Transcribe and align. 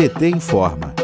PT 0.00 0.30
informa. 0.30 0.94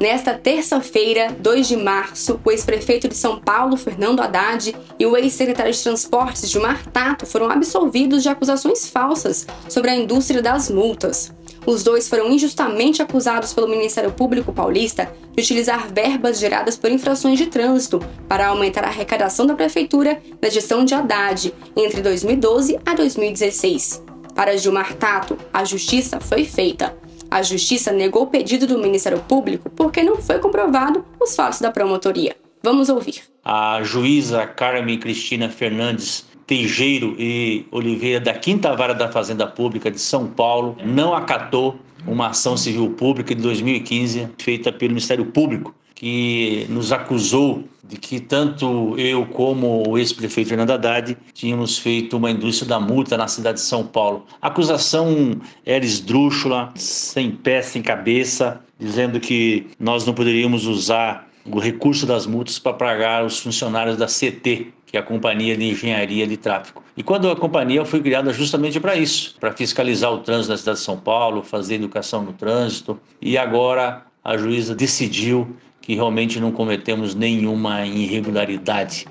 Nesta 0.00 0.34
terça-feira, 0.34 1.28
2 1.38 1.68
de 1.68 1.76
março, 1.76 2.40
o 2.44 2.50
ex-prefeito 2.50 3.06
de 3.06 3.14
São 3.14 3.38
Paulo, 3.38 3.76
Fernando 3.76 4.18
Haddad, 4.18 4.74
e 4.98 5.06
o 5.06 5.16
ex-secretário 5.16 5.72
de 5.72 5.80
Transportes, 5.80 6.50
Gilmar 6.50 6.84
Tato, 6.88 7.26
foram 7.26 7.48
absolvidos 7.48 8.24
de 8.24 8.28
acusações 8.28 8.90
falsas 8.90 9.46
sobre 9.68 9.92
a 9.92 9.94
indústria 9.94 10.42
das 10.42 10.68
multas. 10.68 11.32
Os 11.64 11.84
dois 11.84 12.08
foram 12.08 12.28
injustamente 12.28 13.00
acusados 13.00 13.52
pelo 13.52 13.68
Ministério 13.68 14.10
Público 14.10 14.52
Paulista 14.52 15.12
de 15.30 15.42
utilizar 15.44 15.86
verbas 15.94 16.40
geradas 16.40 16.76
por 16.76 16.90
infrações 16.90 17.38
de 17.38 17.46
trânsito 17.46 18.00
para 18.28 18.48
aumentar 18.48 18.82
a 18.82 18.88
arrecadação 18.88 19.46
da 19.46 19.54
prefeitura 19.54 20.20
na 20.42 20.48
gestão 20.48 20.84
de 20.84 20.92
Haddad 20.92 21.54
entre 21.76 22.02
2012 22.02 22.80
a 22.84 22.94
2016. 22.94 24.09
Para 24.40 24.56
Gilmar 24.56 24.94
Tato, 24.94 25.36
a 25.52 25.66
justiça 25.66 26.18
foi 26.18 26.46
feita. 26.46 26.96
A 27.30 27.42
Justiça 27.42 27.92
negou 27.92 28.22
o 28.22 28.26
pedido 28.26 28.66
do 28.66 28.78
Ministério 28.78 29.20
Público 29.20 29.68
porque 29.68 30.02
não 30.02 30.16
foi 30.16 30.38
comprovado 30.38 31.04
os 31.20 31.36
fatos 31.36 31.60
da 31.60 31.70
promotoria. 31.70 32.34
Vamos 32.62 32.88
ouvir. 32.88 33.20
A 33.44 33.82
juíza 33.82 34.46
Carmen 34.46 34.98
Cristina 34.98 35.50
Fernandes 35.50 36.24
Teijeiro 36.46 37.14
e 37.18 37.66
Oliveira 37.70 38.18
da 38.18 38.32
Quinta 38.32 38.74
Vara 38.74 38.94
da 38.94 39.12
Fazenda 39.12 39.46
Pública 39.46 39.90
de 39.90 40.00
São 40.00 40.26
Paulo 40.26 40.74
não 40.82 41.14
acatou 41.14 41.78
uma 42.06 42.28
ação 42.28 42.56
civil 42.56 42.88
pública 42.94 43.34
de 43.34 43.42
2015 43.42 44.26
feita 44.38 44.72
pelo 44.72 44.92
Ministério 44.92 45.26
Público 45.26 45.74
que 46.00 46.64
nos 46.70 46.92
acusou 46.92 47.62
de 47.84 47.98
que 47.98 48.20
tanto 48.20 48.98
eu 48.98 49.26
como 49.26 49.86
o 49.86 49.98
ex-prefeito 49.98 50.48
Fernando 50.48 50.70
Haddad 50.70 51.14
tínhamos 51.34 51.76
feito 51.76 52.16
uma 52.16 52.30
indústria 52.30 52.66
da 52.66 52.80
multa 52.80 53.18
na 53.18 53.28
cidade 53.28 53.58
de 53.58 53.64
São 53.66 53.84
Paulo. 53.84 54.24
A 54.40 54.46
acusação 54.46 55.38
era 55.66 55.84
esdrúxula, 55.84 56.72
sem 56.74 57.30
pé, 57.30 57.60
sem 57.60 57.82
cabeça, 57.82 58.62
dizendo 58.78 59.20
que 59.20 59.66
nós 59.78 60.06
não 60.06 60.14
poderíamos 60.14 60.64
usar 60.64 61.28
o 61.44 61.58
recurso 61.58 62.06
das 62.06 62.24
multas 62.24 62.58
para 62.58 62.72
pagar 62.72 63.26
os 63.26 63.38
funcionários 63.38 63.98
da 63.98 64.06
CT, 64.06 64.68
que 64.86 64.96
é 64.96 65.00
a 65.00 65.02
Companhia 65.02 65.54
de 65.54 65.68
Engenharia 65.68 66.26
de 66.26 66.38
Tráfego. 66.38 66.82
E 66.96 67.02
quando 67.02 67.30
a 67.30 67.36
companhia 67.36 67.84
foi 67.84 68.00
criada 68.00 68.32
justamente 68.32 68.80
para 68.80 68.96
isso, 68.96 69.36
para 69.38 69.52
fiscalizar 69.52 70.10
o 70.10 70.20
trânsito 70.20 70.48
da 70.48 70.56
cidade 70.56 70.78
de 70.78 70.84
São 70.84 70.96
Paulo, 70.96 71.42
fazer 71.42 71.74
educação 71.74 72.22
no 72.22 72.32
trânsito, 72.32 72.98
e 73.20 73.36
agora 73.36 74.06
a 74.24 74.38
juíza 74.38 74.74
decidiu 74.74 75.56
que 75.80 75.94
realmente 75.94 76.38
não 76.40 76.52
cometemos 76.52 77.14
nenhuma 77.14 77.86
irregularidade. 77.86 79.06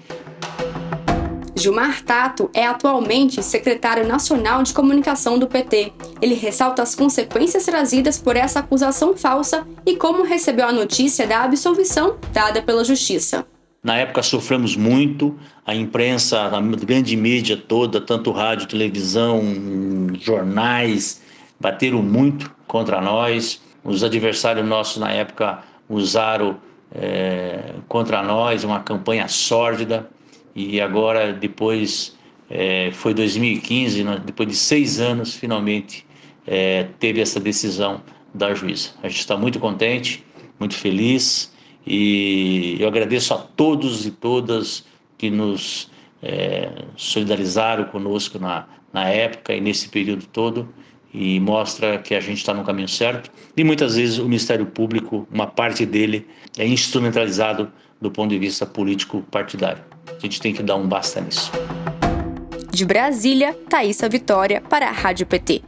Gilmar 1.60 2.02
Tato 2.04 2.50
é 2.54 2.66
atualmente 2.66 3.44
secretário 3.44 4.08
nacional 4.08 4.64
de 4.64 4.74
comunicação 4.74 5.38
do 5.38 5.46
PT. 5.46 5.92
Ele 6.22 6.34
ressalta 6.34 6.82
as 6.82 6.96
consequências 6.96 7.66
trazidas 7.66 8.18
por 8.18 8.38
essa 8.38 8.60
acusação 8.60 9.14
falsa 9.16 9.68
e 9.86 9.98
como 9.98 10.24
recebeu 10.24 10.66
a 10.66 10.72
notícia 10.72 11.28
da 11.28 11.44
absolvição 11.44 12.18
dada 12.32 12.62
pela 12.62 12.86
Justiça. 12.86 13.46
Na 13.84 13.98
época 13.98 14.24
sofremos 14.24 14.76
muito, 14.78 15.38
a 15.66 15.76
imprensa, 15.76 16.44
a 16.44 16.62
grande 16.62 17.16
mídia 17.18 17.58
toda, 17.58 18.00
tanto 18.00 18.32
rádio, 18.32 18.68
televisão, 18.68 19.42
jornais, 20.20 21.22
bateram 21.60 22.02
muito 22.02 22.54
contra 22.68 23.02
nós. 23.02 23.62
Os 23.84 24.04
adversários 24.04 24.66
nossos 24.66 24.98
na 24.98 25.12
época 25.12 25.60
usaram 25.90 26.58
é, 26.92 27.74
contra 27.88 28.22
nós 28.22 28.64
uma 28.64 28.80
campanha 28.82 29.28
sórdida 29.28 30.10
e 30.56 30.80
agora 30.80 31.34
depois 31.34 32.18
é, 32.50 32.92
foi 32.92 33.14
2015, 33.14 34.04
depois 34.26 34.50
de 34.50 34.56
seis 34.56 35.00
anos, 35.00 35.36
finalmente 35.36 36.06
é, 36.46 36.88
teve 37.00 37.22
essa 37.22 37.40
decisão 37.40 38.02
da 38.34 38.54
juíza. 38.54 38.92
A 39.04 39.08
gente 39.08 39.20
está 39.20 39.36
muito 39.36 39.60
contente, 39.60 40.24
muito 40.60 40.76
feliz 40.76 41.54
e 41.86 42.78
eu 42.80 42.88
agradeço 42.88 43.34
a 43.34 43.38
todos 43.38 44.06
e 44.06 44.12
todas 44.12 44.86
que 45.18 45.30
nos 45.30 45.90
é, 46.22 46.72
solidarizaram 46.96 47.86
conosco 47.86 48.40
na, 48.40 48.68
na 48.92 49.08
época 49.08 49.54
e 49.54 49.62
nesse 49.62 49.90
período 49.90 50.26
todo 50.26 50.68
e 51.14 51.40
mostra 51.40 51.98
que 51.98 52.14
a 52.14 52.20
gente 52.20 52.38
está 52.38 52.54
no 52.54 52.64
caminho 52.64 52.88
certo. 52.88 53.32
E 53.56 53.64
muitas 53.64 53.96
vezes 53.96 54.18
o 54.18 54.26
Ministério 54.26 54.66
Público, 54.66 55.28
uma 55.32 55.48
parte 55.48 55.86
dele, 55.86 56.28
é 56.58 56.66
instrumentalizado 56.68 57.72
do 58.00 58.12
ponto 58.12 58.30
de 58.30 58.40
vista 58.40 58.66
político 58.66 59.24
partidário. 59.30 59.84
A 60.08 60.20
gente 60.20 60.40
tem 60.40 60.54
que 60.54 60.64
dar 60.64 60.76
um 60.76 60.88
basta 60.88 61.20
nisso. 61.20 61.52
De 62.72 62.86
Brasília, 62.86 63.54
Thaisa 63.68 64.08
Vitória 64.08 64.62
para 64.62 64.88
a 64.88 64.92
Rádio 64.92 65.26
PT. 65.26 65.62